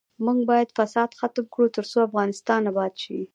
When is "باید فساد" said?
0.49-1.09